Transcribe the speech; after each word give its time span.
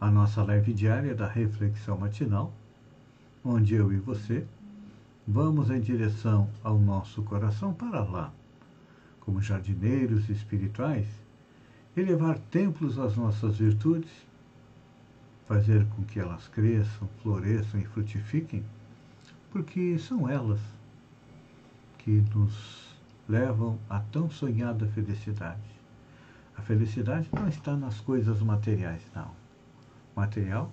à 0.00 0.10
nossa 0.10 0.42
live 0.42 0.72
diária 0.72 1.14
da 1.14 1.26
reflexão 1.26 1.98
matinal, 1.98 2.52
onde 3.44 3.74
eu 3.74 3.92
e 3.92 3.96
você 3.96 4.46
vamos 5.26 5.70
em 5.70 5.80
direção 5.80 6.48
ao 6.64 6.78
nosso 6.78 7.22
coração 7.22 7.74
para 7.74 8.02
lá, 8.02 8.32
como 9.20 9.42
jardineiros 9.42 10.28
espirituais, 10.30 11.06
elevar 11.94 12.38
templos 12.38 12.98
às 12.98 13.16
nossas 13.16 13.58
virtudes, 13.58 14.10
fazer 15.46 15.86
com 15.88 16.02
que 16.04 16.18
elas 16.18 16.48
cresçam, 16.48 17.08
floresçam 17.22 17.80
e 17.80 17.84
frutifiquem, 17.84 18.64
porque 19.50 19.98
são 19.98 20.28
elas 20.28 20.60
que 21.98 22.22
nos 22.34 22.96
levam 23.28 23.78
à 23.90 24.00
tão 24.00 24.30
sonhada 24.30 24.86
felicidade. 24.88 25.60
A 26.56 26.62
felicidade 26.62 27.28
não 27.32 27.48
está 27.48 27.76
nas 27.76 28.00
coisas 28.00 28.40
materiais, 28.40 29.02
não. 29.14 29.37
Material 30.18 30.72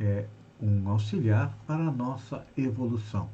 é 0.00 0.26
um 0.60 0.88
auxiliar 0.88 1.56
para 1.68 1.86
a 1.86 1.92
nossa 1.92 2.44
evolução. 2.56 3.30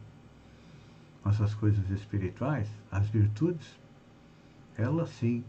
Nossas 1.24 1.54
coisas 1.54 1.88
espirituais, 1.88 2.68
as 2.92 3.08
virtudes, 3.08 3.66
elas 4.76 5.08
sim 5.08 5.42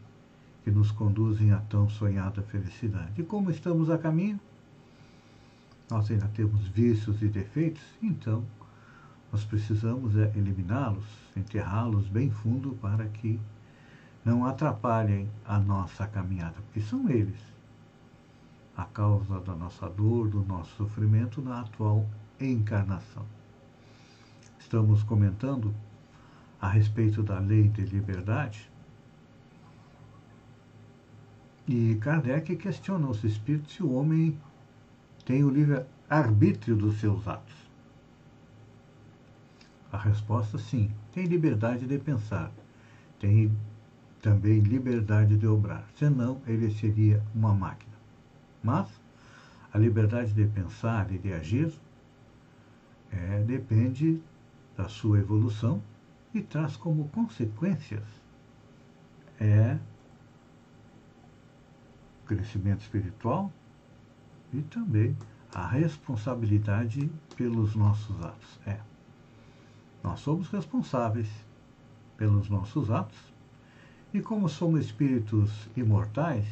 que 0.63 0.71
nos 0.71 0.89
conduzem 0.89 1.51
à 1.51 1.59
tão 1.59 1.89
sonhada 1.89 2.41
felicidade. 2.43 3.19
E 3.19 3.25
como 3.25 3.51
estamos 3.51 3.89
a 3.89 3.97
caminho, 3.97 4.39
nós 5.91 6.09
ainda 6.09 6.29
temos 6.29 6.65
vícios 6.69 7.21
e 7.21 7.27
defeitos, 7.27 7.83
então 8.01 8.45
nós 9.33 9.43
precisamos 9.43 10.15
é, 10.15 10.31
eliminá-los, 10.33 11.05
enterrá-los 11.35 12.07
bem 12.07 12.31
fundo 12.31 12.71
para 12.81 13.05
que 13.09 13.37
não 14.23 14.45
atrapalhem 14.45 15.29
a 15.45 15.59
nossa 15.59 16.07
caminhada, 16.07 16.55
porque 16.61 16.79
são 16.79 17.09
eles 17.09 17.56
a 18.77 18.85
causa 18.85 19.39
da 19.39 19.55
nossa 19.55 19.89
dor, 19.89 20.29
do 20.29 20.43
nosso 20.45 20.75
sofrimento 20.75 21.41
na 21.41 21.61
atual 21.61 22.07
encarnação. 22.39 23.25
Estamos 24.59 25.01
comentando 25.01 25.73
a 26.61 26.69
respeito 26.69 27.23
da 27.23 27.39
lei 27.39 27.67
de 27.67 27.81
liberdade 27.81 28.69
e 31.67 31.95
Kardec 31.95 32.55
questiona 32.55 33.07
os 33.07 33.23
espíritos 33.23 33.73
se 33.73 33.83
o 33.83 33.91
homem 33.91 34.39
tem 35.25 35.43
o 35.43 35.49
livre-arbítrio 35.49 36.75
dos 36.75 36.99
seus 36.99 37.27
atos. 37.27 37.55
A 39.91 39.97
resposta 39.97 40.57
sim, 40.57 40.91
tem 41.11 41.25
liberdade 41.25 41.87
de 41.87 41.97
pensar, 41.97 42.51
tem 43.19 43.51
também 44.21 44.59
liberdade 44.59 45.35
de 45.35 45.47
obrar, 45.47 45.85
senão 45.95 46.41
ele 46.45 46.69
seria 46.71 47.23
uma 47.33 47.53
máquina. 47.53 47.96
Mas 48.63 48.89
a 49.73 49.77
liberdade 49.77 50.33
de 50.33 50.45
pensar 50.47 51.11
e 51.11 51.17
de 51.17 51.33
agir 51.33 51.71
é, 53.11 53.43
depende 53.43 54.21
da 54.75 54.87
sua 54.87 55.19
evolução 55.19 55.81
e 56.33 56.41
traz 56.41 56.75
como 56.75 57.09
consequências 57.09 58.03
é 59.39 59.77
crescimento 62.25 62.81
espiritual 62.81 63.51
e 64.51 64.61
também 64.63 65.15
a 65.53 65.65
responsabilidade 65.65 67.09
pelos 67.35 67.75
nossos 67.75 68.19
atos. 68.21 68.59
É. 68.65 68.79
Nós 70.03 70.19
somos 70.19 70.49
responsáveis 70.49 71.29
pelos 72.17 72.49
nossos 72.49 72.91
atos 72.91 73.17
e, 74.13 74.21
como 74.21 74.49
somos 74.49 74.85
espíritos 74.85 75.69
imortais, 75.75 76.45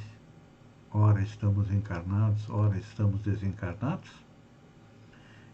ora 0.97 1.21
estamos 1.21 1.69
encarnados, 1.71 2.49
ora 2.49 2.77
estamos 2.77 3.19
desencarnados. 3.19 4.09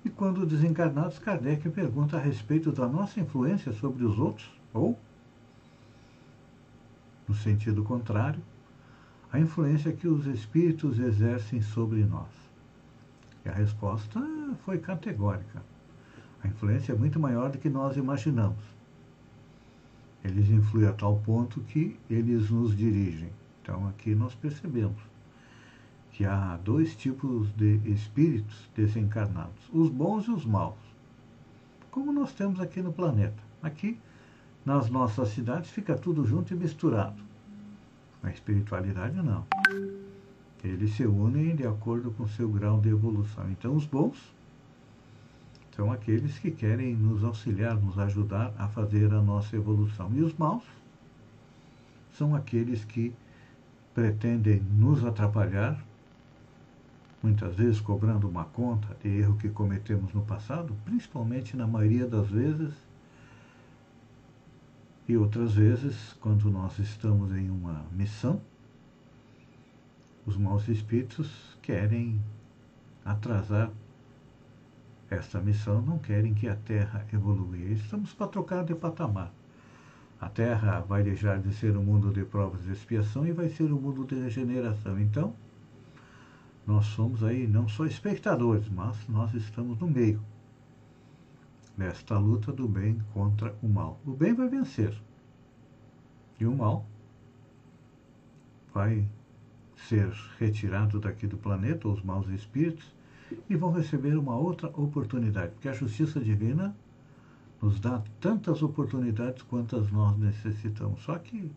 E 0.06 0.10
quando 0.10 0.46
desencarnados, 0.46 1.18
Kardec 1.18 1.68
pergunta 1.70 2.16
a 2.16 2.20
respeito 2.20 2.72
da 2.72 2.88
nossa 2.88 3.20
influência 3.20 3.72
sobre 3.74 4.04
os 4.04 4.20
outros, 4.20 4.48
ou, 4.72 4.98
no 7.28 7.34
sentido 7.34 7.84
contrário, 7.84 8.40
a 9.34 9.40
influência 9.40 9.92
que 9.92 10.08
os 10.08 10.28
espíritos 10.28 11.00
exercem 11.00 11.60
sobre 11.60 12.04
nós. 12.04 12.30
E 13.44 13.50
a 13.50 13.54
resposta 13.54 14.22
foi 14.64 14.78
categórica. 14.78 15.64
A 16.44 16.48
influência 16.48 16.94
é 16.94 16.96
muito 16.96 17.20
maior 17.20 17.50
do 17.50 17.58
que 17.58 17.70
nós 17.70 17.98
imaginamos. 17.98 18.64
Eles 20.24 20.50
influem 20.50 20.88
a 20.88 20.94
tal 20.94 21.18
ponto 21.18 21.62
que 21.62 22.00
eles 22.08 22.52
nos 22.52 22.78
dirigem. 22.78 23.32
Então 23.62 23.88
aqui 23.88 24.14
nós 24.14 24.36
percebemos 24.36 25.11
que 26.12 26.26
há 26.26 26.58
dois 26.64 26.96
tipos 26.96 27.52
de 27.54 27.80
espíritos 27.86 28.70
desencarnados, 28.76 29.70
os 29.72 29.90
bons 29.90 30.26
e 30.26 30.32
os 30.32 30.46
maus. 30.46 30.76
Como 31.90 32.12
nós 32.12 32.32
temos 32.34 32.60
aqui 32.60 32.82
no 32.82 32.94
planeta. 32.94 33.42
Aqui, 33.62 33.98
nas 34.66 34.90
nossas 34.90 35.30
cidades, 35.30 35.70
fica 35.70 35.96
tudo 35.96 36.26
junto 36.26 36.54
e 36.54 36.58
misturado. 36.58 37.22
Na 38.22 38.32
espiritualidade, 38.32 39.16
não. 39.18 39.46
Eles 40.64 40.94
se 40.96 41.06
unem 41.06 41.56
de 41.56 41.66
acordo 41.66 42.12
com 42.12 42.28
seu 42.28 42.50
grau 42.50 42.80
de 42.80 42.90
evolução. 42.90 43.50
Então, 43.50 43.76
os 43.76 43.86
bons 43.86 44.18
são 45.76 45.92
aqueles 45.92 46.38
que 46.38 46.52
querem 46.52 46.96
nos 46.96 47.24
auxiliar, 47.24 47.76
nos 47.76 47.98
ajudar 47.98 48.54
a 48.58 48.68
fazer 48.68 49.12
a 49.14 49.22
nossa 49.22 49.56
evolução. 49.56 50.12
E 50.14 50.22
os 50.22 50.34
maus 50.38 50.64
são 52.14 52.36
aqueles 52.36 52.86
que 52.86 53.14
pretendem 53.94 54.60
nos 54.78 55.04
atrapalhar, 55.04 55.84
muitas 57.22 57.56
vezes 57.56 57.80
cobrando 57.80 58.28
uma 58.28 58.46
conta 58.46 58.96
de 59.02 59.10
erro 59.10 59.38
que 59.38 59.50
cometemos 59.50 60.14
no 60.14 60.22
passado, 60.24 60.76
principalmente 60.86 61.56
na 61.56 61.68
maioria 61.68 62.08
das 62.08 62.30
vezes, 62.30 62.74
e 65.08 65.18
outras 65.18 65.54
vezes, 65.54 66.14
quando 66.22 66.50
nós 66.50 66.80
estamos 66.80 67.36
em 67.36 67.50
uma 67.50 67.86
missão, 67.92 68.42
os 70.26 70.38
maus 70.38 70.68
espíritos 70.68 71.58
querem 71.62 72.22
atrasar 73.04 73.72
esta 75.12 75.42
missão 75.42 75.82
não 75.82 76.00
querem 76.00 76.34
que 76.34 76.48
a 76.48 76.56
Terra 76.56 77.06
evolua. 77.12 77.58
Estamos 77.58 78.14
para 78.14 78.28
trocar 78.28 78.64
de 78.64 78.74
patamar. 78.74 79.30
A 80.22 80.30
Terra 80.30 80.80
vai 80.80 81.04
deixar 81.04 81.38
de 81.38 81.54
ser 81.54 81.76
um 81.76 81.84
mundo 81.84 82.14
de 82.14 82.24
provas 82.24 82.64
de 82.64 82.72
expiação 82.72 83.28
e 83.28 83.34
vai 83.34 83.50
ser 83.50 83.74
um 83.74 83.80
mundo 83.80 84.06
de 84.06 84.16
regeneração. 84.16 84.98
Então, 84.98 85.36
nós 86.66 86.86
somos 86.88 87.24
aí 87.24 87.48
não 87.48 87.68
só 87.68 87.86
espectadores, 87.86 88.70
mas 88.70 89.08
nós 89.08 89.34
estamos 89.34 89.80
no 89.80 89.88
meio 89.88 90.22
desta 91.78 92.18
luta 92.18 92.52
do 92.52 92.68
bem 92.68 93.02
contra 93.14 93.56
o 93.62 93.68
mal. 93.68 94.00
O 94.06 94.12
bem 94.12 94.34
vai 94.34 94.48
vencer 94.48 94.96
e 96.40 96.46
o 96.46 96.56
mal 96.56 96.86
vai 98.74 99.08
ser 99.76 100.12
retirado 100.38 101.00
daqui 101.00 101.28
do 101.28 101.38
planeta, 101.38 101.88
os 101.88 102.02
maus 102.04 102.28
espíritos, 102.30 102.94
e 103.50 103.56
vão 103.56 103.72
receber 103.72 104.18
uma 104.18 104.36
outra 104.36 104.68
oportunidade, 104.70 105.54
porque 105.54 105.70
a 105.70 105.74
justiça 105.74 106.20
divina 106.20 106.76
nos 107.62 107.80
dá 107.80 108.02
tantas 108.20 108.62
oportunidades 108.62 109.42
quantas 109.44 109.92
nós 109.92 110.18
necessitamos. 110.18 111.02
Só 111.02 111.18
que 111.18 111.52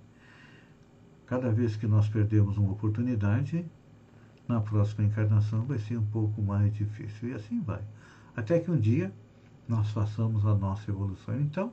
cada 1.26 1.50
vez 1.50 1.76
que 1.76 1.86
nós 1.86 2.08
perdemos 2.08 2.58
uma 2.58 2.72
oportunidade, 2.72 3.64
na 4.46 4.60
próxima 4.60 5.04
encarnação 5.04 5.64
vai 5.64 5.78
ser 5.78 5.96
um 5.96 6.06
pouco 6.06 6.42
mais 6.42 6.72
difícil. 6.74 7.30
E 7.30 7.34
assim 7.34 7.60
vai. 7.60 7.82
Até 8.36 8.58
que 8.60 8.70
um 8.70 8.78
dia 8.78 9.12
nós 9.68 9.90
façamos 9.90 10.44
a 10.44 10.54
nossa 10.54 10.90
evolução. 10.90 11.40
Então, 11.40 11.72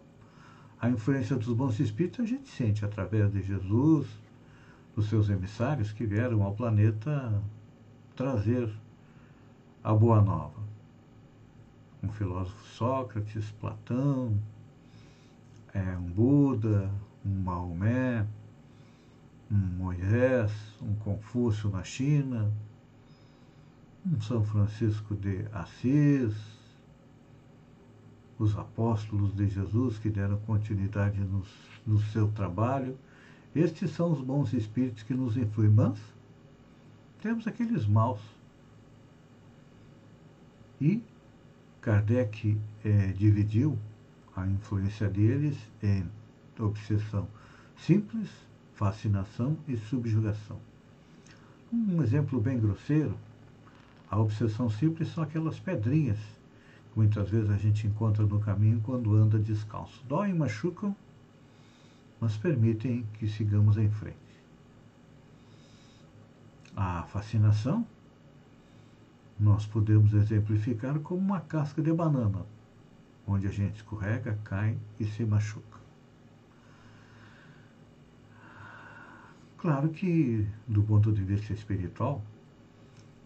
a 0.80 0.90
influência 0.90 1.36
dos 1.36 1.54
bons 1.54 1.80
espíritos 1.80 2.22
a 2.22 2.28
gente 2.28 2.50
sente 2.50 2.84
através 2.86 3.32
de 3.32 3.42
Jesus, 3.42 4.08
dos 4.96 5.10
seus 5.10 5.30
emissários 5.30 5.92
que 5.92 6.06
vieram 6.06 6.44
ao 6.44 6.54
planeta 6.54 7.42
trazer 8.16 8.72
a 9.84 9.94
Boa 9.94 10.22
Nova. 10.22 10.60
Um 12.04 12.10
filósofo 12.10 12.66
Sócrates, 12.70 13.52
Platão, 13.60 14.38
é, 15.74 15.98
um 15.98 16.12
Buda, 16.12 16.92
um 17.26 17.44
Maomé, 17.44 18.26
um 19.52 19.56
Moisés, 19.56 20.52
um 20.82 20.96
Confúcio 20.96 21.70
na 21.70 21.84
China, 21.84 22.52
um 24.06 24.20
São 24.22 24.44
Francisco 24.44 25.14
de 25.16 25.46
Assis, 25.52 26.34
os 28.40 28.58
apóstolos 28.58 29.36
de 29.36 29.48
Jesus 29.48 30.00
que 30.00 30.10
deram 30.10 30.38
continuidade 30.40 31.20
no, 31.20 31.44
no 31.86 32.00
seu 32.00 32.32
trabalho. 32.32 32.98
Estes 33.54 33.92
são 33.92 34.12
os 34.12 34.22
bons 34.22 34.54
espíritos 34.54 35.04
que 35.04 35.14
nos 35.14 35.36
influem, 35.36 35.70
mas 35.70 36.00
temos 37.22 37.46
aqueles 37.46 37.86
maus. 37.86 38.22
E 40.80 41.04
Kardec 41.82 42.58
é, 42.84 43.08
dividiu 43.08 43.78
a 44.36 44.48
influência 44.48 45.08
deles 45.10 45.58
em 45.84 46.10
obsessão 46.58 47.28
simples, 47.78 48.30
fascinação 48.82 49.56
e 49.68 49.78
subjugação. 49.78 50.60
Um 51.72 52.02
exemplo 52.02 52.42
bem 52.42 52.60
grosseiro, 52.60 53.16
a 54.10 54.20
obsessão 54.20 54.72
simples 54.72 55.10
são 55.10 55.24
aquelas 55.24 55.60
pedrinhas 55.60 56.18
que 56.18 56.98
muitas 56.98 57.30
vezes 57.30 57.52
a 57.52 57.58
gente 57.58 57.86
encontra 57.86 58.26
no 58.26 58.40
caminho 58.40 58.82
quando 58.82 59.16
anda 59.16 59.38
descalço. 59.38 60.04
Doem, 60.08 60.34
machucam, 60.34 60.96
mas 62.20 62.36
permitem 62.38 63.06
que 63.14 63.28
sigamos 63.28 63.78
em 63.78 63.88
frente. 63.92 64.18
A 66.76 67.04
fascinação 67.04 67.86
nós 69.40 69.64
podemos 69.64 70.12
exemplificar 70.16 71.00
como 71.02 71.22
uma 71.22 71.42
casca 71.42 71.84
de 71.84 71.94
banana, 71.94 72.48
onde 73.28 73.46
a 73.46 73.52
gente 73.52 73.76
escorrega, 73.76 74.40
cai 74.44 74.76
e 75.00 75.06
se 75.06 75.24
machuca. 75.24 75.81
Claro 79.62 79.90
que, 79.90 80.48
do 80.68 80.82
ponto 80.82 81.12
de 81.12 81.24
vista 81.24 81.54
espiritual, 81.54 82.20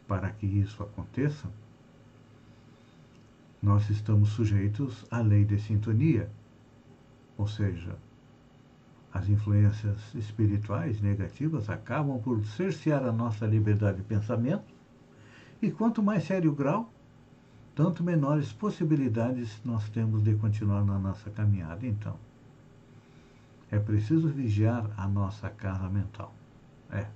para 0.06 0.30
que 0.32 0.46
isso 0.46 0.84
aconteça, 0.84 1.50
nós 3.64 3.90
estamos 3.90 4.32
sujeitos 4.32 5.06
à 5.10 5.22
lei 5.22 5.46
de 5.46 5.58
sintonia, 5.58 6.30
ou 7.38 7.48
seja, 7.48 7.96
as 9.14 9.30
influências 9.30 10.14
espirituais 10.14 11.00
negativas 11.00 11.70
acabam 11.70 12.20
por 12.20 12.44
cercear 12.44 13.06
a 13.06 13.14
nossa 13.14 13.46
liberdade 13.46 14.00
de 14.00 14.04
pensamento, 14.04 14.74
e 15.62 15.72
quanto 15.72 16.04
mais 16.04 16.26
sério 16.26 16.52
o 16.52 16.56
grau, 16.56 16.92
tanto 17.74 18.04
menores 18.04 18.52
possibilidades 18.52 19.62
nós 19.64 19.88
temos 19.88 20.22
de 20.22 20.36
continuar 20.36 20.84
na 20.84 21.00
nossa 21.00 21.30
caminhada. 21.30 21.88
Então, 21.88 22.18
é 23.72 23.80
preciso 23.80 24.30
vigiar 24.30 24.90
a 24.96 25.08
nossa 25.08 25.50
casa 25.50 25.90
mental. 25.90 26.34
É. 26.92 27.08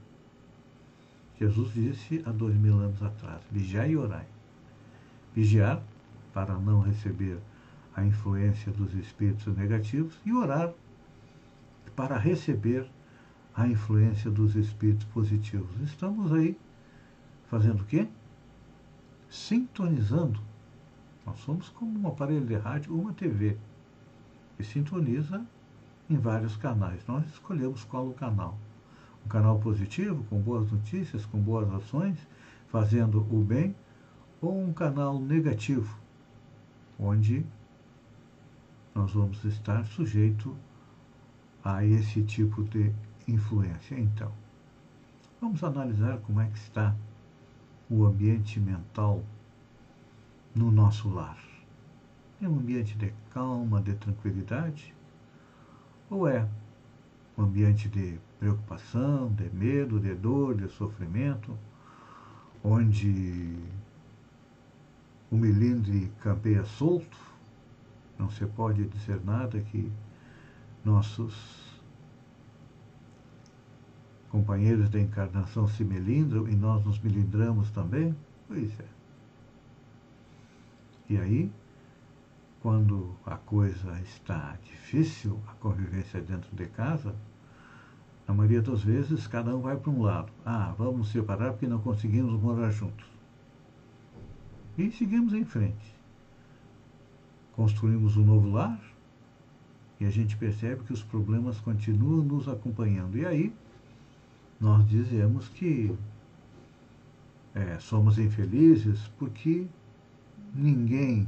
Jesus 1.39 1.73
disse 1.73 2.21
há 2.25 2.31
dois 2.31 2.55
mil 2.55 2.79
anos 2.79 3.01
atrás: 3.01 3.41
vigiai 3.51 3.91
e 3.91 3.97
orai. 3.97 4.25
Vigiar 5.33 5.81
para 6.33 6.57
não 6.57 6.81
receber 6.81 7.39
a 7.95 8.03
influência 8.03 8.71
dos 8.71 8.93
espíritos 8.93 9.55
negativos 9.55 10.17
e 10.25 10.33
orar 10.33 10.73
para 11.95 12.17
receber 12.17 12.89
a 13.53 13.67
influência 13.67 14.31
dos 14.31 14.55
espíritos 14.55 15.05
positivos. 15.07 15.69
Estamos 15.81 16.31
aí 16.31 16.57
fazendo 17.49 17.81
o 17.81 17.85
quê? 17.85 18.07
Sintonizando. 19.29 20.39
Nós 21.25 21.39
somos 21.39 21.69
como 21.69 21.99
um 21.99 22.07
aparelho 22.07 22.45
de 22.45 22.55
rádio 22.55 22.93
ou 22.93 23.01
uma 23.01 23.13
TV 23.13 23.57
que 24.57 24.63
sintoniza 24.63 25.45
em 26.09 26.17
vários 26.17 26.57
canais. 26.57 27.05
Nós 27.07 27.25
escolhemos 27.27 27.83
qual 27.83 28.07
o 28.07 28.13
canal. 28.13 28.57
Um 29.25 29.29
canal 29.29 29.59
positivo, 29.59 30.23
com 30.25 30.39
boas 30.39 30.71
notícias, 30.71 31.25
com 31.25 31.39
boas 31.39 31.71
ações, 31.73 32.17
fazendo 32.69 33.19
o 33.19 33.43
bem, 33.43 33.75
ou 34.41 34.59
um 34.59 34.73
canal 34.73 35.19
negativo, 35.19 35.97
onde 36.97 37.45
nós 38.95 39.11
vamos 39.11 39.43
estar 39.43 39.85
sujeito 39.85 40.55
a 41.63 41.83
esse 41.85 42.23
tipo 42.23 42.63
de 42.63 42.93
influência. 43.27 43.99
Então, 43.99 44.31
vamos 45.41 45.63
analisar 45.63 46.17
como 46.19 46.39
é 46.39 46.47
que 46.47 46.57
está 46.57 46.95
o 47.89 48.05
ambiente 48.05 48.59
mental 48.59 49.23
no 50.55 50.71
nosso 50.71 51.09
lar. 51.09 51.37
É 52.41 52.47
um 52.47 52.57
ambiente 52.57 52.97
de 52.97 53.13
calma, 53.31 53.81
de 53.81 53.93
tranquilidade? 53.95 54.93
Ou 56.09 56.27
é 56.27 56.47
um 57.37 57.43
ambiente 57.43 57.87
de 57.87 58.19
preocupação, 58.39 59.31
de 59.33 59.49
medo, 59.49 59.99
de 59.99 60.13
dor, 60.15 60.55
de 60.55 60.67
sofrimento, 60.69 61.57
onde 62.63 63.55
o 65.31 65.37
melindre 65.37 66.11
campeia 66.19 66.65
solto, 66.65 67.17
não 68.17 68.29
se 68.29 68.45
pode 68.45 68.85
dizer 68.85 69.23
nada 69.23 69.59
que 69.61 69.91
nossos 70.83 71.79
companheiros 74.29 74.89
da 74.89 74.99
encarnação 74.99 75.67
se 75.67 75.83
melindram 75.83 76.47
e 76.47 76.55
nós 76.55 76.83
nos 76.85 76.99
melindramos 76.99 77.69
também? 77.71 78.15
Pois 78.47 78.79
é. 78.79 78.85
E 81.09 81.17
aí, 81.17 81.51
quando 82.61 83.15
a 83.25 83.35
coisa 83.35 83.99
está 84.01 84.57
difícil, 84.63 85.39
a 85.47 85.53
convivência 85.53 86.21
dentro 86.21 86.53
de 86.55 86.65
casa, 86.67 87.15
na 88.27 88.33
maioria 88.33 88.61
das 88.61 88.83
vezes, 88.83 89.25
cada 89.27 89.55
um 89.55 89.61
vai 89.61 89.75
para 89.75 89.89
um 89.89 90.01
lado. 90.01 90.31
Ah, 90.45 90.73
vamos 90.77 91.09
separar 91.09 91.51
porque 91.51 91.67
não 91.67 91.79
conseguimos 91.79 92.39
morar 92.39 92.69
juntos. 92.69 93.07
E 94.77 94.91
seguimos 94.91 95.33
em 95.33 95.43
frente. 95.43 95.95
Construímos 97.53 98.17
um 98.17 98.25
novo 98.25 98.51
lar 98.51 98.79
e 99.99 100.05
a 100.05 100.09
gente 100.09 100.37
percebe 100.37 100.83
que 100.83 100.93
os 100.93 101.01
problemas 101.01 101.59
continuam 101.59 102.23
nos 102.23 102.47
acompanhando. 102.47 103.17
E 103.17 103.25
aí, 103.25 103.53
nós 104.59 104.87
dizemos 104.87 105.47
que 105.49 105.95
é, 107.55 107.79
somos 107.79 108.19
infelizes 108.19 109.07
porque 109.17 109.65
ninguém 110.53 111.27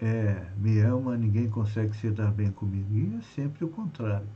é, 0.00 0.46
me 0.56 0.78
ama, 0.80 1.16
ninguém 1.16 1.48
consegue 1.48 1.96
se 1.96 2.10
dar 2.10 2.30
bem 2.30 2.50
comigo. 2.50 2.86
E 2.92 3.16
é 3.16 3.22
sempre 3.34 3.64
o 3.64 3.68
contrário. 3.68 4.28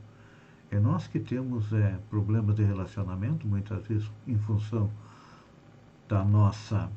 É 0.69 0.79
nós 0.79 1.07
que 1.07 1.19
temos 1.19 1.71
é, 1.73 1.99
problemas 2.09 2.55
de 2.55 2.63
relacionamento, 2.63 3.47
muitas 3.47 3.85
vezes 3.85 4.09
em 4.27 4.37
função 4.37 4.89
da 6.07 6.23
nossa, 6.23 6.89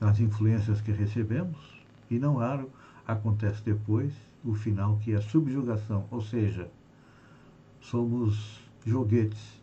das 0.00 0.18
influências 0.20 0.80
que 0.80 0.90
recebemos, 0.90 1.58
e 2.10 2.18
não 2.18 2.36
raro 2.36 2.70
acontece 3.06 3.62
depois 3.62 4.12
o 4.44 4.54
final 4.54 4.98
que 4.98 5.12
é 5.12 5.16
a 5.16 5.22
subjugação, 5.22 6.06
ou 6.10 6.20
seja, 6.20 6.70
somos 7.80 8.60
joguetes 8.84 9.60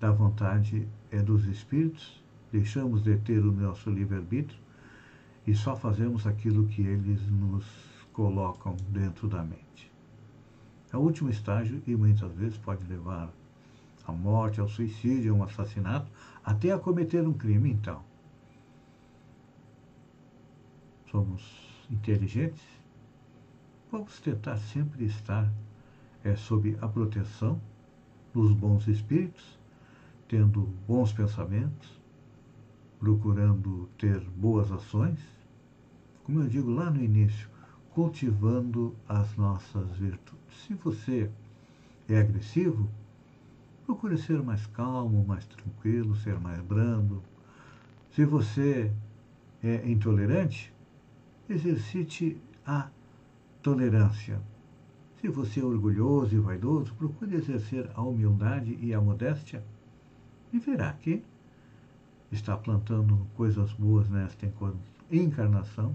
da 0.00 0.10
vontade 0.10 0.86
é 1.10 1.22
dos 1.22 1.46
espíritos, 1.46 2.22
deixamos 2.50 3.02
de 3.02 3.16
ter 3.18 3.38
o 3.38 3.52
nosso 3.52 3.90
livre-arbítrio 3.90 4.58
e 5.46 5.54
só 5.54 5.76
fazemos 5.76 6.26
aquilo 6.26 6.66
que 6.66 6.82
eles 6.82 7.20
nos 7.30 7.64
colocam 8.12 8.76
dentro 8.88 9.28
da 9.28 9.42
mente. 9.42 9.92
É 10.92 10.96
o 10.96 11.00
último 11.00 11.28
estágio 11.28 11.82
e 11.86 11.96
muitas 11.96 12.32
vezes 12.34 12.56
pode 12.56 12.84
levar 12.86 13.28
à 14.06 14.12
morte, 14.12 14.60
ao 14.60 14.68
suicídio, 14.68 15.32
a 15.32 15.36
um 15.36 15.42
assassinato, 15.42 16.10
até 16.44 16.70
a 16.70 16.78
cometer 16.78 17.26
um 17.26 17.32
crime, 17.32 17.70
então. 17.70 18.02
Somos 21.10 21.42
inteligentes? 21.90 22.62
Vamos 23.90 24.20
tentar 24.20 24.56
sempre 24.58 25.04
estar 25.04 25.50
é, 26.22 26.36
sob 26.36 26.76
a 26.80 26.88
proteção 26.88 27.60
dos 28.32 28.52
bons 28.52 28.86
espíritos, 28.88 29.58
tendo 30.28 30.62
bons 30.86 31.12
pensamentos, 31.12 31.88
procurando 32.98 33.88
ter 33.98 34.20
boas 34.20 34.72
ações, 34.72 35.18
como 36.24 36.40
eu 36.40 36.48
digo 36.48 36.70
lá 36.70 36.90
no 36.90 37.02
início, 37.02 37.48
cultivando 37.90 38.96
as 39.08 39.36
nossas 39.36 39.90
virtudes. 39.96 40.56
Se 40.66 40.74
você 40.74 41.30
é 42.08 42.18
agressivo, 42.18 42.88
procure 43.84 44.16
ser 44.16 44.42
mais 44.42 44.66
calmo, 44.66 45.24
mais 45.26 45.46
tranquilo, 45.46 46.16
ser 46.16 46.40
mais 46.40 46.60
brando. 46.62 47.22
Se 48.10 48.24
você 48.24 48.90
é 49.62 49.88
intolerante, 49.88 50.72
exercite 51.48 52.40
a 52.66 52.88
tolerância. 53.62 54.40
Se 55.20 55.28
você 55.28 55.60
é 55.60 55.64
orgulhoso 55.64 56.34
e 56.34 56.38
vaidoso, 56.38 56.94
procure 56.94 57.36
exercer 57.36 57.90
a 57.94 58.02
humildade 58.02 58.78
e 58.80 58.94
a 58.94 59.00
modéstia 59.00 59.62
e 60.52 60.58
verá 60.58 60.92
que 60.94 61.22
está 62.30 62.56
plantando 62.56 63.26
coisas 63.36 63.72
boas 63.72 64.08
nesta 64.08 64.50
encarnação 65.10 65.94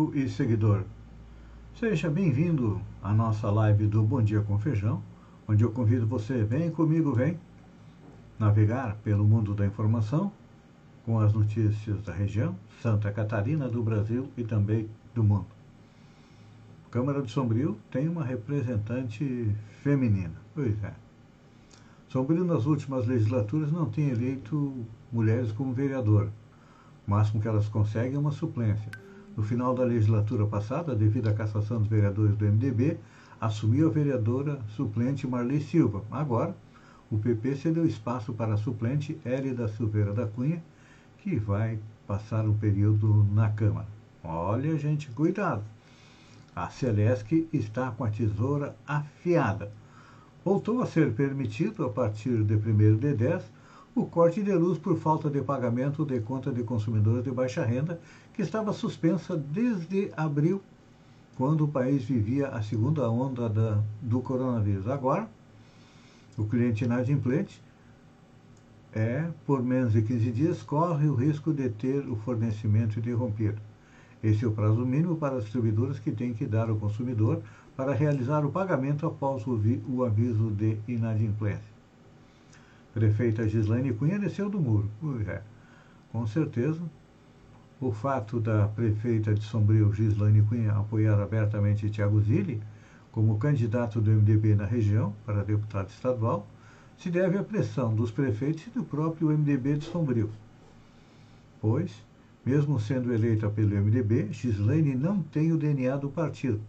Amigo 0.00 0.12
e 0.14 0.28
seguidor. 0.28 0.84
Seja 1.78 2.08
bem-vindo 2.08 2.80
à 3.02 3.12
nossa 3.12 3.50
live 3.50 3.86
do 3.86 4.02
Bom 4.02 4.22
Dia 4.22 4.40
com 4.40 4.58
Feijão, 4.58 5.02
onde 5.46 5.62
eu 5.62 5.70
convido 5.70 6.06
você, 6.06 6.42
vem 6.42 6.70
comigo, 6.70 7.12
vem 7.12 7.38
navegar 8.38 8.96
pelo 9.04 9.24
mundo 9.24 9.54
da 9.54 9.66
informação 9.66 10.32
com 11.04 11.18
as 11.18 11.34
notícias 11.34 12.00
da 12.02 12.14
região, 12.14 12.56
Santa 12.80 13.12
Catarina, 13.12 13.68
do 13.68 13.82
Brasil 13.82 14.28
e 14.38 14.44
também 14.44 14.88
do 15.14 15.22
mundo. 15.22 15.46
Câmara 16.90 17.20
de 17.20 17.30
Sombrio 17.30 17.76
tem 17.90 18.08
uma 18.08 18.24
representante 18.24 19.54
feminina. 19.82 20.34
Pois 20.54 20.82
é. 20.82 20.94
Sombrio, 22.08 22.44
nas 22.44 22.64
últimas 22.64 23.06
legislaturas, 23.06 23.70
não 23.70 23.86
tem 23.86 24.08
eleito 24.08 24.74
mulheres 25.12 25.52
como 25.52 25.74
vereador 25.74 26.30
o 27.06 27.10
máximo 27.10 27.42
que 27.42 27.48
elas 27.48 27.68
conseguem 27.68 28.14
é 28.14 28.18
uma 28.18 28.30
suplência. 28.30 28.88
No 29.36 29.42
final 29.42 29.74
da 29.74 29.84
legislatura 29.84 30.46
passada, 30.46 30.94
devido 30.94 31.28
à 31.28 31.32
cassação 31.32 31.78
dos 31.78 31.88
vereadores 31.88 32.36
do 32.36 32.44
MDB, 32.44 32.98
assumiu 33.40 33.88
a 33.88 33.92
vereadora 33.92 34.60
suplente 34.76 35.26
Marli 35.26 35.60
Silva. 35.60 36.02
Agora, 36.10 36.54
o 37.10 37.18
PP 37.18 37.56
cedeu 37.56 37.86
espaço 37.86 38.32
para 38.32 38.54
a 38.54 38.58
suplente 38.58 39.18
Hélida 39.24 39.68
Silveira 39.68 40.12
da 40.12 40.26
Cunha, 40.26 40.62
que 41.18 41.36
vai 41.36 41.78
passar 42.06 42.46
um 42.46 42.54
período 42.54 43.26
na 43.32 43.48
Câmara. 43.50 43.86
Olha, 44.22 44.76
gente, 44.76 45.10
cuidado! 45.10 45.62
A 46.54 46.68
Celesc 46.68 47.48
está 47.52 47.90
com 47.90 48.04
a 48.04 48.10
tesoura 48.10 48.76
afiada. 48.86 49.72
Voltou 50.44 50.82
a 50.82 50.86
ser 50.86 51.12
permitido, 51.12 51.84
a 51.84 51.88
partir 51.88 52.42
de 52.42 52.54
1 52.54 52.96
de 52.96 53.14
10, 53.14 53.42
o 53.94 54.06
corte 54.06 54.42
de 54.42 54.52
luz 54.52 54.78
por 54.78 54.96
falta 54.96 55.28
de 55.28 55.40
pagamento 55.42 56.04
de 56.04 56.20
conta 56.20 56.52
de 56.52 56.62
consumidores 56.62 57.24
de 57.24 57.30
baixa 57.30 57.64
renda, 57.64 58.00
que 58.32 58.42
estava 58.42 58.72
suspensa 58.72 59.36
desde 59.36 60.12
abril, 60.16 60.62
quando 61.36 61.64
o 61.64 61.68
país 61.68 62.04
vivia 62.04 62.48
a 62.48 62.62
segunda 62.62 63.10
onda 63.10 63.48
da, 63.48 63.82
do 64.00 64.20
coronavírus. 64.20 64.86
Agora, 64.88 65.28
o 66.36 66.44
cliente 66.44 66.84
inadimplente 66.84 67.60
é, 68.92 69.28
por 69.46 69.62
menos 69.62 69.92
de 69.92 70.02
15 70.02 70.32
dias, 70.32 70.62
corre 70.62 71.08
o 71.08 71.14
risco 71.14 71.52
de 71.52 71.68
ter 71.68 72.08
o 72.08 72.16
fornecimento 72.16 72.98
interrompido. 72.98 73.60
Esse 74.22 74.44
é 74.44 74.48
o 74.48 74.52
prazo 74.52 74.84
mínimo 74.84 75.16
para 75.16 75.36
as 75.36 75.44
distribuidoras 75.44 75.98
que 75.98 76.10
têm 76.10 76.34
que 76.34 76.44
dar 76.44 76.68
ao 76.68 76.76
consumidor 76.76 77.40
para 77.76 77.94
realizar 77.94 78.44
o 78.44 78.50
pagamento 78.50 79.06
após 79.06 79.46
o, 79.46 79.58
o 79.88 80.04
aviso 80.04 80.50
de 80.50 80.76
inadimplência 80.86 81.69
prefeita 82.92 83.48
Gislaine 83.48 83.92
Cunha 83.92 84.18
desceu 84.18 84.48
do 84.48 84.60
muro. 84.60 84.90
É, 85.26 85.42
com 86.12 86.26
certeza, 86.26 86.80
o 87.80 87.92
fato 87.92 88.40
da 88.40 88.68
prefeita 88.68 89.32
de 89.32 89.42
Sombrio, 89.42 89.92
Gislaine 89.92 90.42
Cunha, 90.42 90.72
apoiar 90.72 91.20
abertamente 91.20 91.88
Tiago 91.88 92.20
Zilli 92.20 92.60
como 93.12 93.38
candidato 93.38 94.00
do 94.00 94.10
MDB 94.10 94.54
na 94.54 94.64
região 94.64 95.14
para 95.24 95.42
deputado 95.42 95.88
estadual 95.88 96.46
se 96.98 97.10
deve 97.10 97.38
à 97.38 97.42
pressão 97.42 97.94
dos 97.94 98.10
prefeitos 98.10 98.66
e 98.66 98.70
do 98.70 98.84
próprio 98.84 99.28
MDB 99.28 99.78
de 99.78 99.86
Sombrio. 99.86 100.30
Pois, 101.60 101.90
mesmo 102.44 102.78
sendo 102.78 103.12
eleita 103.12 103.48
pelo 103.48 103.74
MDB, 103.74 104.28
Gislaine 104.32 104.94
não 104.94 105.22
tem 105.22 105.52
o 105.52 105.56
DNA 105.56 105.96
do 105.96 106.10
partido, 106.10 106.60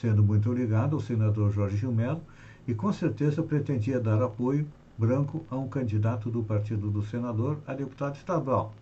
sendo 0.00 0.22
muito 0.22 0.52
ligado 0.52 0.96
ao 0.96 1.00
senador 1.00 1.52
Jorge 1.52 1.76
Gilmelo 1.76 2.20
e 2.66 2.74
com 2.74 2.92
certeza 2.92 3.42
pretendia 3.42 4.00
dar 4.00 4.20
apoio 4.22 4.66
branco 4.98 5.46
a 5.48 5.56
um 5.56 5.68
candidato 5.68 6.28
do 6.28 6.42
partido 6.42 6.90
do 6.90 7.04
senador 7.04 7.58
a 7.66 7.72
deputado 7.72 8.16
estadual 8.16 8.74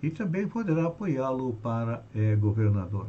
e 0.00 0.08
também 0.08 0.46
poderá 0.46 0.86
apoiá-lo 0.86 1.52
para 1.54 2.04
é, 2.14 2.36
governador. 2.36 3.06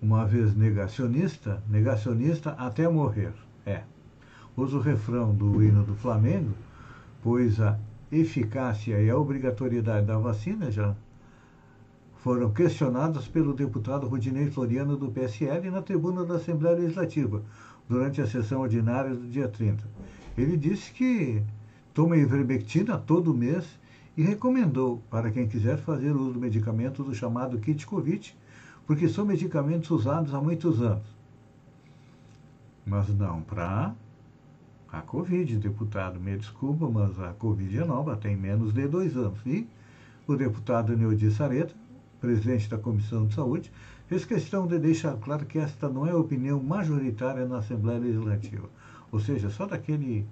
Uma 0.00 0.24
vez 0.24 0.54
negacionista, 0.54 1.62
negacionista 1.68 2.52
até 2.52 2.88
morrer. 2.88 3.32
É. 3.66 3.82
Usa 4.56 4.76
o 4.76 4.80
refrão 4.80 5.34
do 5.34 5.62
hino 5.62 5.84
do 5.84 5.94
Flamengo, 5.94 6.52
pois 7.22 7.60
a 7.60 7.78
eficácia 8.10 9.00
e 9.00 9.10
a 9.10 9.16
obrigatoriedade 9.16 10.06
da 10.06 10.18
vacina 10.18 10.70
já 10.70 10.94
foram 12.22 12.52
questionadas 12.52 13.26
pelo 13.26 13.52
deputado 13.52 14.06
Rudinei 14.06 14.48
Floriano 14.50 14.96
do 14.96 15.10
PSL 15.10 15.70
na 15.70 15.82
tribuna 15.82 16.24
da 16.24 16.36
Assembleia 16.36 16.76
Legislativa, 16.76 17.42
durante 17.92 18.22
a 18.22 18.26
sessão 18.26 18.62
ordinária 18.62 19.14
do 19.14 19.28
dia 19.28 19.46
30. 19.46 19.84
Ele 20.36 20.56
disse 20.56 20.90
que 20.92 21.42
toma 21.92 22.16
ivermectina 22.16 22.96
todo 22.96 23.34
mês 23.34 23.66
e 24.16 24.22
recomendou 24.22 25.02
para 25.10 25.30
quem 25.30 25.46
quiser 25.46 25.76
fazer 25.76 26.12
uso 26.12 26.32
do 26.32 26.40
medicamento 26.40 27.04
do 27.04 27.14
chamado 27.14 27.58
kit 27.58 27.86
Covid, 27.86 28.34
porque 28.86 29.10
são 29.10 29.26
medicamentos 29.26 29.90
usados 29.90 30.32
há 30.32 30.40
muitos 30.40 30.80
anos. 30.80 31.04
Mas 32.86 33.08
não 33.10 33.42
para 33.42 33.94
a 34.90 35.02
Covid, 35.02 35.58
deputado. 35.58 36.18
Me 36.18 36.38
desculpa, 36.38 36.88
mas 36.88 37.20
a 37.20 37.34
Covid 37.34 37.78
é 37.78 37.84
nova, 37.84 38.16
tem 38.16 38.34
menos 38.34 38.72
de 38.72 38.88
dois 38.88 39.14
anos. 39.18 39.38
E 39.44 39.68
o 40.26 40.34
deputado 40.34 40.96
Neudi 40.96 41.30
Sareta, 41.30 41.74
presidente 42.20 42.70
da 42.70 42.78
Comissão 42.78 43.26
de 43.26 43.34
Saúde, 43.34 43.70
fez 44.12 44.26
questão 44.26 44.66
de 44.66 44.78
deixar 44.78 45.16
claro 45.16 45.46
que 45.46 45.58
esta 45.58 45.88
não 45.88 46.06
é 46.06 46.10
a 46.10 46.16
opinião 46.18 46.62
majoritária 46.62 47.46
na 47.46 47.60
Assembleia 47.60 47.98
Legislativa. 47.98 48.68
Ou 49.10 49.18
seja, 49.18 49.48
só 49.48 49.64
daquele 49.64 50.26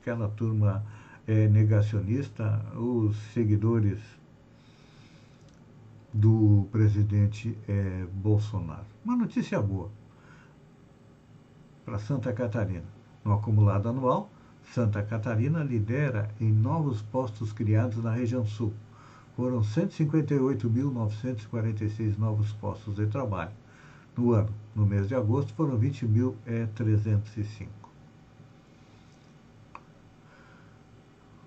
aquela 0.00 0.30
turma 0.30 0.82
é, 1.26 1.46
negacionista, 1.46 2.58
os 2.74 3.18
seguidores 3.34 3.98
do 6.10 6.66
presidente 6.72 7.54
é, 7.68 8.06
Bolsonaro. 8.14 8.86
Uma 9.04 9.14
notícia 9.14 9.60
boa 9.60 9.90
para 11.84 11.98
Santa 11.98 12.32
Catarina. 12.32 12.86
No 13.22 13.34
acumulado 13.34 13.90
anual, 13.90 14.30
Santa 14.72 15.02
Catarina 15.02 15.62
lidera 15.62 16.30
em 16.40 16.50
novos 16.50 17.02
postos 17.02 17.52
criados 17.52 18.02
na 18.02 18.10
região 18.10 18.46
sul 18.46 18.72
foram 19.38 19.60
158.946 19.60 22.18
novos 22.18 22.52
postos 22.54 22.96
de 22.96 23.06
trabalho. 23.06 23.52
No 24.16 24.32
ano, 24.32 24.48
no 24.74 24.84
mês 24.84 25.06
de 25.06 25.14
agosto, 25.14 25.54
foram 25.54 25.78
20.305. 25.78 27.68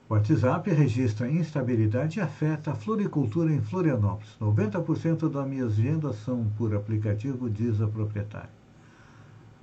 O 0.08 0.14
WhatsApp 0.14 0.72
registra 0.72 1.30
instabilidade 1.30 2.20
e 2.20 2.22
afeta 2.22 2.72
a 2.72 2.76
floricultura 2.76 3.52
em 3.52 3.62
Florianópolis. 3.62 4.38
90% 4.40 5.30
das 5.30 5.46
minhas 5.46 5.76
vendas 5.76 6.16
são 6.24 6.46
por 6.58 6.74
aplicativo, 6.74 7.50
diz 7.50 7.82
a 7.82 7.88
proprietária. 7.88 8.62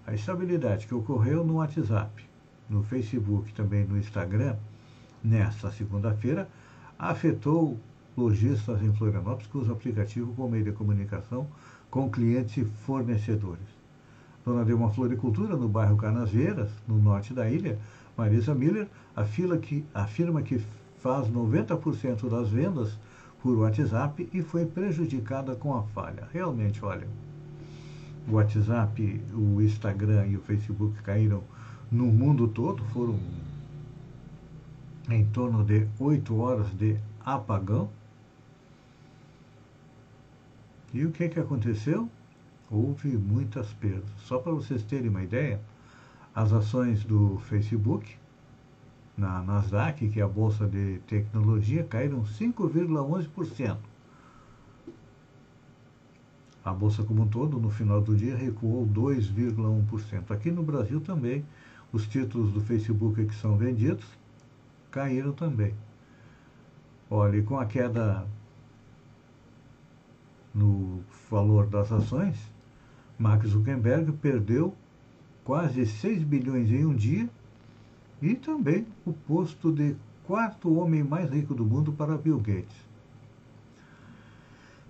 A 0.06 0.12
instabilidade 0.12 0.86
que 0.86 0.94
ocorreu 0.94 1.46
no 1.46 1.54
WhatsApp, 1.54 2.22
no 2.68 2.82
Facebook 2.82 3.48
e 3.48 3.54
também 3.54 3.86
no 3.86 3.96
Instagram, 3.96 4.54
nesta 5.24 5.72
segunda-feira, 5.72 6.46
afetou 6.98 7.80
lojistas 8.18 8.82
em 8.82 8.92
Florianópolis 8.92 9.46
que 9.46 9.56
usam 9.56 9.74
aplicativo 9.74 10.34
como 10.34 10.50
meio 10.50 10.64
de 10.64 10.72
comunicação 10.72 11.46
com 11.88 12.10
clientes 12.10 12.56
e 12.56 12.64
fornecedores. 12.64 13.78
Dona 14.44 14.64
de 14.64 14.72
uma 14.72 14.90
floricultura 14.90 15.56
no 15.56 15.68
bairro 15.68 15.96
Canasvieiras, 15.96 16.70
no 16.86 16.98
norte 16.98 17.32
da 17.32 17.48
ilha, 17.48 17.78
Marisa 18.16 18.54
Miller 18.54 18.88
afirma 19.14 19.56
que, 19.56 19.84
afirma 19.94 20.42
que 20.42 20.60
faz 20.98 21.28
90% 21.28 22.28
das 22.28 22.48
vendas 22.48 22.98
por 23.40 23.56
WhatsApp 23.56 24.28
e 24.32 24.42
foi 24.42 24.66
prejudicada 24.66 25.54
com 25.54 25.76
a 25.76 25.82
falha. 25.84 26.28
Realmente, 26.32 26.84
olha, 26.84 27.06
o 28.28 28.32
WhatsApp, 28.32 29.22
o 29.32 29.62
Instagram 29.62 30.26
e 30.26 30.36
o 30.36 30.40
Facebook 30.40 31.00
caíram 31.02 31.42
no 31.90 32.06
mundo 32.06 32.48
todo, 32.48 32.82
foram 32.86 33.18
em 35.08 35.24
torno 35.26 35.64
de 35.64 35.86
8 36.00 36.36
horas 36.36 36.66
de 36.76 36.96
apagão 37.24 37.88
e 40.92 41.04
o 41.04 41.10
que, 41.10 41.28
que 41.28 41.40
aconteceu? 41.40 42.08
Houve 42.70 43.16
muitas 43.16 43.72
perdas. 43.74 44.10
Só 44.18 44.38
para 44.38 44.52
vocês 44.52 44.82
terem 44.82 45.08
uma 45.08 45.22
ideia, 45.22 45.60
as 46.34 46.52
ações 46.52 47.04
do 47.04 47.38
Facebook 47.48 48.16
na 49.16 49.42
Nasdaq, 49.42 50.08
que 50.08 50.20
é 50.20 50.22
a 50.22 50.28
bolsa 50.28 50.66
de 50.66 50.98
tecnologia, 51.06 51.84
caíram 51.84 52.22
5,11%. 52.22 53.76
A 56.64 56.72
bolsa 56.72 57.02
como 57.02 57.22
um 57.22 57.28
todo, 57.28 57.58
no 57.58 57.70
final 57.70 58.00
do 58.00 58.14
dia, 58.14 58.36
recuou 58.36 58.86
2,1%. 58.86 60.30
Aqui 60.30 60.50
no 60.50 60.62
Brasil 60.62 61.00
também, 61.00 61.44
os 61.92 62.06
títulos 62.06 62.52
do 62.52 62.60
Facebook 62.60 63.24
que 63.24 63.34
são 63.34 63.56
vendidos 63.56 64.06
caíram 64.90 65.32
também. 65.32 65.74
Olha, 67.10 67.38
e 67.38 67.42
com 67.42 67.58
a 67.58 67.64
queda 67.64 68.26
no 70.58 71.00
valor 71.30 71.66
das 71.66 71.92
ações, 71.92 72.36
Mark 73.18 73.44
Zuckerberg 73.46 74.12
perdeu 74.12 74.74
quase 75.44 75.86
6 75.86 76.22
bilhões 76.24 76.70
em 76.70 76.84
um 76.84 76.94
dia 76.94 77.28
e 78.20 78.34
também 78.34 78.86
o 79.06 79.12
posto 79.12 79.72
de 79.72 79.96
quarto 80.26 80.74
homem 80.74 81.02
mais 81.02 81.30
rico 81.30 81.54
do 81.54 81.64
mundo 81.64 81.92
para 81.92 82.18
Bill 82.18 82.38
Gates. 82.38 82.88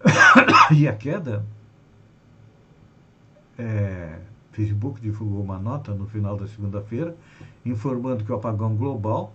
e 0.74 0.88
a 0.88 0.94
queda, 0.94 1.44
é, 3.58 4.18
Facebook 4.52 5.00
divulgou 5.00 5.42
uma 5.42 5.58
nota 5.58 5.94
no 5.94 6.06
final 6.06 6.36
da 6.36 6.46
segunda-feira 6.46 7.16
informando 7.64 8.24
que 8.24 8.32
o 8.32 8.34
apagão 8.34 8.74
global 8.74 9.32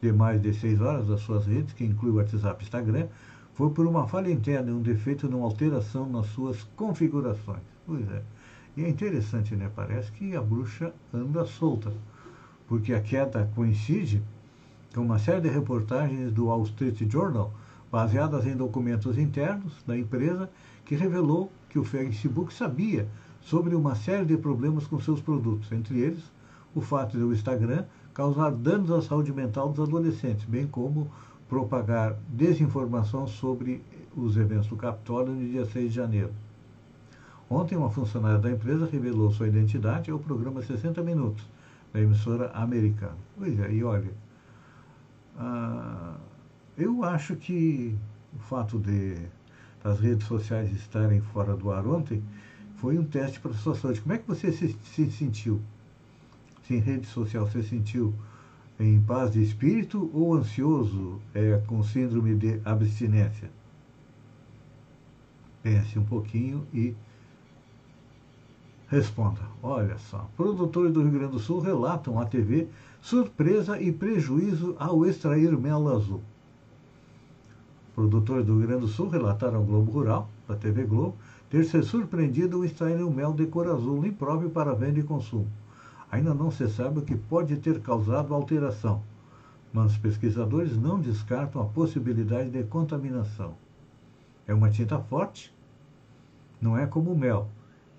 de 0.00 0.12
mais 0.12 0.40
de 0.40 0.54
seis 0.54 0.80
horas 0.80 1.08
das 1.08 1.20
suas 1.20 1.46
redes, 1.46 1.72
que 1.74 1.84
inclui 1.84 2.12
o 2.12 2.16
WhatsApp 2.16 2.62
e 2.62 2.64
Instagram, 2.64 3.08
foi 3.58 3.70
por 3.70 3.88
uma 3.88 4.06
falha 4.06 4.30
interna 4.30 4.70
um 4.70 4.80
defeito 4.80 5.28
numa 5.28 5.44
alteração 5.44 6.08
nas 6.08 6.26
suas 6.26 6.62
configurações. 6.76 7.58
Pois 7.84 8.08
é. 8.08 8.22
E 8.76 8.84
é 8.84 8.88
interessante, 8.88 9.56
né? 9.56 9.68
Parece 9.74 10.12
que 10.12 10.36
a 10.36 10.40
bruxa 10.40 10.94
anda 11.12 11.44
solta, 11.44 11.92
porque 12.68 12.94
a 12.94 13.00
queda 13.00 13.50
coincide 13.56 14.22
com 14.94 15.00
uma 15.00 15.18
série 15.18 15.40
de 15.40 15.48
reportagens 15.48 16.30
do 16.30 16.46
Wall 16.46 16.62
Street 16.62 17.02
Journal, 17.10 17.52
baseadas 17.90 18.46
em 18.46 18.56
documentos 18.56 19.18
internos 19.18 19.72
da 19.84 19.98
empresa, 19.98 20.48
que 20.84 20.94
revelou 20.94 21.50
que 21.68 21.80
o 21.80 21.84
Facebook 21.84 22.54
sabia 22.54 23.08
sobre 23.40 23.74
uma 23.74 23.96
série 23.96 24.24
de 24.24 24.36
problemas 24.36 24.86
com 24.86 25.00
seus 25.00 25.20
produtos, 25.20 25.72
entre 25.72 25.98
eles 25.98 26.22
o 26.76 26.80
fato 26.80 27.18
de 27.18 27.24
o 27.24 27.32
Instagram 27.32 27.86
causar 28.14 28.52
danos 28.52 28.92
à 28.92 29.02
saúde 29.02 29.32
mental 29.32 29.70
dos 29.70 29.88
adolescentes, 29.88 30.44
bem 30.44 30.68
como 30.68 31.10
propagar 31.48 32.14
desinformação 32.28 33.26
sobre 33.26 33.82
os 34.16 34.36
eventos 34.36 34.68
do 34.68 34.76
Capitólio 34.76 35.32
no 35.32 35.48
dia 35.48 35.64
6 35.64 35.90
de 35.90 35.94
janeiro. 35.94 36.32
Ontem, 37.50 37.76
uma 37.76 37.90
funcionária 37.90 38.38
da 38.38 38.50
empresa 38.50 38.86
revelou 38.86 39.30
sua 39.30 39.48
identidade 39.48 40.10
ao 40.10 40.18
programa 40.18 40.60
60 40.62 41.02
Minutos, 41.02 41.46
da 41.92 42.00
emissora 42.00 42.50
americana. 42.52 43.16
Pois 43.36 43.58
é, 43.58 43.72
e 43.72 43.82
olha, 43.82 44.12
ah, 45.38 46.16
eu 46.76 47.02
acho 47.02 47.36
que 47.36 47.96
o 48.34 48.38
fato 48.38 48.78
de 48.78 49.16
das 49.82 50.00
redes 50.00 50.26
sociais 50.26 50.70
estarem 50.72 51.20
fora 51.20 51.56
do 51.56 51.70
ar 51.70 51.86
ontem 51.86 52.22
foi 52.76 52.98
um 52.98 53.04
teste 53.04 53.40
para 53.40 53.52
a 53.52 53.54
sua 53.54 53.74
saúde. 53.74 54.00
Como 54.00 54.12
é 54.12 54.18
que 54.18 54.26
você 54.26 54.52
se, 54.52 54.76
se 54.84 55.10
sentiu? 55.10 55.60
Se 56.64 56.74
em 56.74 56.78
rede 56.78 57.06
social 57.06 57.46
você 57.46 57.62
sentiu 57.62 58.14
em 58.78 59.00
paz 59.00 59.32
de 59.32 59.42
espírito 59.42 60.10
ou 60.12 60.34
ansioso 60.34 61.20
é, 61.34 61.60
com 61.66 61.82
síndrome 61.82 62.34
de 62.34 62.60
abstinência? 62.64 63.50
Pense 65.62 65.98
um 65.98 66.04
pouquinho 66.04 66.66
e 66.72 66.94
responda. 68.88 69.40
Olha 69.62 69.98
só, 69.98 70.28
produtores 70.36 70.92
do 70.92 71.02
Rio 71.02 71.12
Grande 71.12 71.32
do 71.32 71.38
Sul 71.38 71.60
relatam 71.60 72.18
à 72.18 72.24
TV 72.24 72.68
surpresa 73.00 73.80
e 73.80 73.92
prejuízo 73.92 74.76
ao 74.78 75.04
extrair 75.04 75.56
mel 75.56 75.88
azul. 75.88 76.22
Produtores 77.94 78.46
do 78.46 78.58
Rio 78.58 78.66
Grande 78.68 78.82
do 78.82 78.88
Sul 78.88 79.08
relataram 79.08 79.58
ao 79.58 79.64
Globo 79.64 79.90
Rural, 79.90 80.28
da 80.46 80.54
TV 80.54 80.84
Globo, 80.84 81.16
ter 81.50 81.64
se 81.64 81.82
surpreendido 81.82 82.58
ao 82.58 82.64
extrair 82.64 83.02
o 83.02 83.10
mel 83.10 83.32
de 83.32 83.46
cor 83.46 83.66
azul 83.66 84.06
impróprio 84.06 84.50
para 84.50 84.74
venda 84.74 85.00
e 85.00 85.02
consumo. 85.02 85.48
Ainda 86.10 86.32
não 86.32 86.50
se 86.50 86.68
sabe 86.68 87.00
o 87.00 87.02
que 87.02 87.14
pode 87.14 87.56
ter 87.56 87.80
causado 87.80 88.32
a 88.32 88.36
alteração, 88.36 89.02
mas 89.72 89.92
os 89.92 89.98
pesquisadores 89.98 90.76
não 90.76 90.98
descartam 90.98 91.60
a 91.60 91.66
possibilidade 91.66 92.50
de 92.50 92.62
contaminação. 92.64 93.54
É 94.46 94.54
uma 94.54 94.70
tinta 94.70 94.98
forte, 94.98 95.54
não 96.60 96.76
é 96.78 96.86
como 96.86 97.12
o 97.12 97.18
mel, 97.18 97.48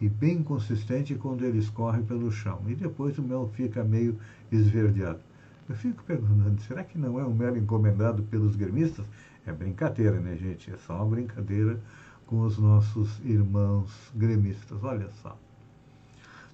e 0.01 0.09
bem 0.09 0.41
consistente 0.41 1.13
quando 1.13 1.45
ele 1.45 1.59
escorre 1.59 2.01
pelo 2.01 2.31
chão. 2.31 2.61
E 2.67 2.73
depois 2.73 3.17
o 3.19 3.23
mel 3.23 3.49
fica 3.53 3.83
meio 3.83 4.17
esverdeado. 4.51 5.19
Eu 5.67 5.75
fico 5.75 6.03
perguntando, 6.03 6.59
será 6.61 6.83
que 6.83 6.97
não 6.97 7.19
é 7.19 7.23
um 7.23 7.33
mel 7.33 7.55
encomendado 7.55 8.23
pelos 8.23 8.55
gremistas? 8.55 9.05
É 9.45 9.51
brincadeira, 9.51 10.19
né, 10.19 10.35
gente? 10.35 10.71
É 10.71 10.77
só 10.77 10.95
uma 10.95 11.05
brincadeira 11.05 11.79
com 12.25 12.41
os 12.41 12.57
nossos 12.57 13.19
irmãos 13.23 13.91
gremistas. 14.15 14.83
Olha 14.83 15.09
só. 15.21 15.37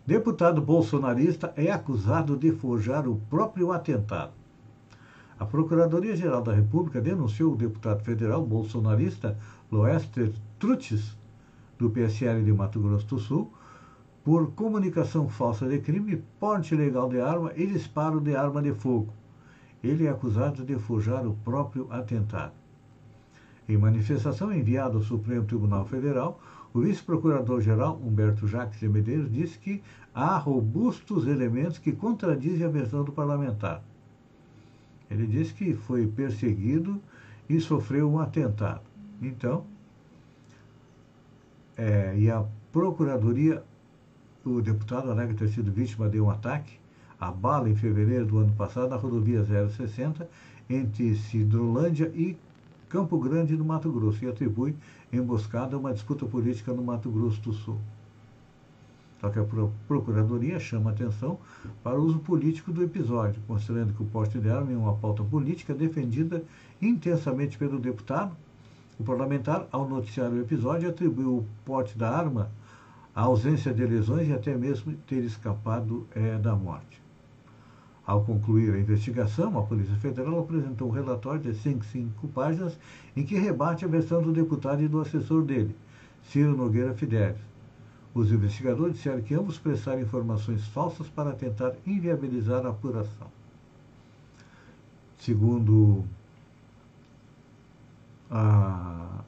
Deputado 0.06 0.62
bolsonarista 0.62 1.52
é 1.58 1.72
acusado 1.72 2.38
de 2.38 2.52
forjar 2.52 3.08
o 3.08 3.16
próprio 3.28 3.72
atentado. 3.72 4.34
A 5.40 5.46
Procuradoria-Geral 5.46 6.44
da 6.44 6.54
República 6.54 7.02
denunciou 7.02 7.54
o 7.54 7.58
deputado 7.58 8.04
federal 8.04 8.46
bolsonarista 8.46 9.36
Loester 9.72 10.32
Trutes, 10.60 11.18
do 11.80 11.90
PSL 11.90 12.44
de 12.44 12.54
Mato 12.54 12.80
Grosso 12.80 13.08
do 13.08 13.18
Sul, 13.20 13.52
por 14.24 14.52
comunicação 14.52 15.28
falsa 15.28 15.68
de 15.68 15.80
crime, 15.80 16.24
porte 16.40 16.76
ilegal 16.76 17.10
de 17.10 17.20
arma 17.20 17.52
e 17.56 17.66
disparo 17.66 18.22
de 18.22 18.36
arma 18.36 18.62
de 18.62 18.74
fogo. 18.76 19.12
Ele 19.84 20.06
é 20.06 20.12
acusado 20.12 20.64
de 20.64 20.76
forjar 20.78 21.26
o 21.26 21.34
próprio 21.44 21.88
atentado. 21.90 22.54
Em 23.68 23.76
manifestação 23.76 24.54
enviada 24.54 24.98
ao 24.98 25.02
Supremo 25.02 25.46
Tribunal 25.46 25.86
Federal, 25.88 26.40
o 26.76 26.82
vice-procurador-geral 26.82 27.98
Humberto 28.04 28.46
Jacques 28.46 28.82
de 28.82 28.90
Medeiros 28.90 29.32
disse 29.32 29.58
que 29.58 29.82
há 30.14 30.38
robustos 30.38 31.26
elementos 31.26 31.78
que 31.78 31.94
contradizem 31.94 32.66
a 32.66 32.70
versão 32.70 33.02
do 33.02 33.14
parlamentar. 33.14 33.82
Ele 35.10 35.26
disse 35.26 35.54
que 35.54 35.74
foi 35.74 36.06
perseguido 36.06 37.02
e 37.48 37.62
sofreu 37.62 38.12
um 38.12 38.20
atentado. 38.20 38.82
Então, 39.22 39.64
é, 41.78 42.14
e 42.18 42.30
a 42.30 42.44
Procuradoria, 42.74 43.64
o 44.44 44.60
deputado 44.62 45.10
alega 45.10 45.34
ter 45.34 45.48
sido 45.48 45.72
vítima 45.72 46.10
de 46.10 46.20
um 46.20 46.30
ataque 46.30 46.78
a 47.18 47.32
bala 47.32 47.70
em 47.70 47.76
fevereiro 47.76 48.26
do 48.26 48.40
ano 48.40 48.52
passado 48.52 48.90
na 48.90 48.98
rodovia 48.98 49.46
060 49.46 50.30
entre 50.70 51.16
Cidrolândia 51.16 52.12
e 52.14 52.36
Campo 52.90 53.20
Grande, 53.20 53.58
no 53.58 53.66
Mato 53.66 53.92
Grosso, 53.92 54.24
e 54.24 54.28
atribui 54.28 54.76
emboscada 55.12 55.76
a 55.76 55.80
uma 55.80 55.94
disputa 55.94 56.26
política 56.26 56.74
no 56.74 56.84
Mato 56.84 57.10
Grosso 57.10 57.42
do 57.42 57.54
Sul. 57.54 57.80
Só 59.20 59.30
que 59.30 59.40
a 59.40 59.46
Procuradoria 59.88 60.60
chama 60.60 60.92
atenção 60.92 61.40
para 61.84 62.00
o 62.00 62.04
uso 62.04 62.20
político 62.20 62.72
do 62.72 62.84
episódio, 62.84 63.42
considerando 63.48 63.94
que 63.94 64.04
o 64.04 64.06
porte 64.06 64.38
de 64.38 64.50
arma 64.50 64.72
é 64.72 64.78
uma 64.78 64.96
pauta 64.96 65.24
política 65.24 65.74
defendida 65.74 66.44
intensamente 66.82 67.58
pelo 67.58 67.80
deputado. 67.80 68.36
O 69.00 69.04
parlamentar, 69.04 69.68
ao 69.72 69.88
noticiar 69.88 70.30
o 70.32 70.40
episódio, 70.40 70.90
atribuiu 70.90 71.38
o 71.38 71.46
porte 71.66 71.98
da 71.98 72.10
arma 72.10 72.52
à 73.16 73.22
ausência 73.22 73.74
de 73.74 73.86
lesões 73.86 74.28
e 74.28 74.34
até 74.34 74.56
mesmo 74.56 74.94
ter 75.08 75.24
escapado 75.24 76.06
é, 76.14 76.38
da 76.38 76.56
morte. 76.56 77.05
Ao 78.06 78.24
concluir 78.24 78.72
a 78.74 78.80
investigação, 78.80 79.58
a 79.58 79.64
Polícia 79.64 79.96
Federal 79.96 80.40
apresentou 80.40 80.90
um 80.90 80.92
relatório 80.92 81.42
de 81.42 81.56
5 81.56 82.28
páginas 82.28 82.78
em 83.16 83.26
que 83.26 83.36
rebate 83.36 83.84
a 83.84 83.88
versão 83.88 84.22
do 84.22 84.32
deputado 84.32 84.84
e 84.84 84.88
do 84.88 85.02
assessor 85.02 85.44
dele, 85.44 85.76
Ciro 86.30 86.56
Nogueira 86.56 86.94
Fidelis. 86.94 87.42
Os 88.14 88.32
investigadores 88.32 88.96
disseram 88.96 89.22
que 89.22 89.34
ambos 89.34 89.58
prestaram 89.58 90.02
informações 90.02 90.66
falsas 90.68 91.08
para 91.10 91.34
tentar 91.34 91.74
inviabilizar 91.86 92.66
a 92.66 92.70
apuração. 92.70 93.28
Segundo 95.18 96.06
a, 98.30 99.24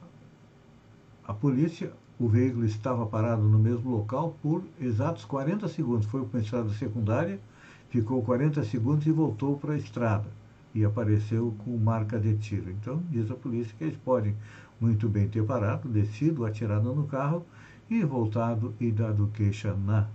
a 1.26 1.34
polícia, 1.34 1.92
o 2.18 2.28
veículo 2.28 2.64
estava 2.64 3.04
parado 3.06 3.42
no 3.42 3.58
mesmo 3.58 3.90
local 3.90 4.36
por 4.40 4.62
exatos 4.80 5.24
40 5.24 5.66
segundos. 5.68 6.06
Foi 6.06 6.24
para 6.24 6.38
uma 6.38 6.42
estrada 6.42 6.70
secundária 6.70 7.40
ficou 7.90 8.22
40 8.22 8.62
segundos 8.64 9.06
e 9.06 9.12
voltou 9.12 9.56
para 9.58 9.74
a 9.74 9.78
estrada 9.78 10.28
e 10.74 10.84
apareceu 10.84 11.54
com 11.64 11.76
marca 11.76 12.18
de 12.18 12.36
tiro. 12.36 12.70
Então, 12.70 13.02
diz 13.10 13.30
a 13.30 13.34
polícia 13.34 13.74
que 13.76 13.84
eles 13.84 13.96
podem 13.96 14.36
muito 14.80 15.08
bem 15.08 15.28
ter 15.28 15.44
parado, 15.44 15.88
descido, 15.88 16.44
atirado 16.44 16.94
no 16.94 17.04
carro 17.06 17.44
e 17.90 18.02
voltado 18.04 18.74
e 18.78 18.92
dado 18.92 19.30
queixa 19.34 19.74
na 19.74 20.06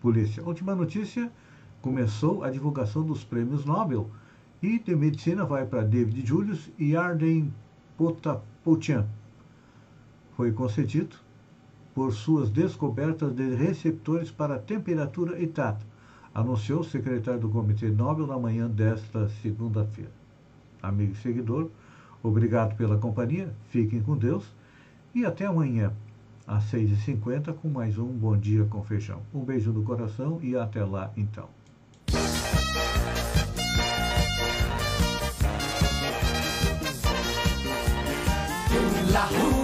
polícia. 0.00 0.42
Última 0.44 0.74
notícia: 0.74 1.30
começou 1.80 2.42
a 2.42 2.50
divulgação 2.50 3.04
dos 3.04 3.24
prêmios 3.24 3.64
Nobel 3.64 4.10
e 4.62 4.78
de 4.78 4.94
medicina 4.96 5.44
vai 5.44 5.64
para 5.64 5.82
David 5.82 6.26
Julius 6.26 6.70
e 6.78 6.96
Arden 6.96 7.52
Potapoutian. 7.96 9.06
Foi 10.36 10.50
concedido 10.52 11.16
por 11.94 12.12
suas 12.12 12.50
descobertas 12.50 13.32
de 13.34 13.54
receptores 13.54 14.30
para 14.30 14.58
temperatura 14.58 15.40
e 15.40 15.46
tato 15.46 15.86
anunciou 16.34 16.80
o 16.80 16.84
secretário 16.84 17.40
do 17.40 17.48
Comitê 17.48 17.88
Nobel 17.90 18.26
na 18.26 18.38
manhã 18.38 18.68
desta 18.68 19.28
segunda-feira. 19.40 20.10
Amigo 20.82 21.12
e 21.12 21.16
seguidor, 21.16 21.70
obrigado 22.22 22.76
pela 22.76 22.98
companhia, 22.98 23.54
fiquem 23.70 24.02
com 24.02 24.16
Deus 24.16 24.44
e 25.14 25.24
até 25.24 25.46
amanhã, 25.46 25.92
às 26.46 26.64
6h50, 26.72 27.54
com 27.54 27.68
mais 27.68 27.96
um 27.96 28.08
Bom 28.08 28.36
Dia 28.36 28.64
com 28.64 28.82
Feijão. 28.82 29.22
Um 29.32 29.44
beijo 29.44 29.72
no 29.72 29.84
coração 29.84 30.40
e 30.42 30.56
até 30.56 30.84
lá 30.84 31.12
então. 31.16 31.48
La 39.12 39.63